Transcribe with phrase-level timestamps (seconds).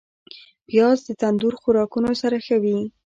[0.67, 2.77] پیاز د تندور خوراکونو سره ښه وي